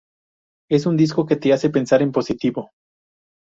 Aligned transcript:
Es 0.67 0.87
un 0.87 0.97
disco 0.97 1.27
que 1.27 1.35
te 1.35 1.53
hace 1.53 1.69
pensar 1.69 2.01
positivo. 2.11 2.71